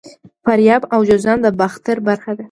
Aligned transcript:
فاریاب 0.43 0.81
او 0.93 0.99
جوزجان 1.09 1.37
د 1.41 1.47
باختر 1.59 1.97
برخه 2.07 2.29
وو 2.31 2.39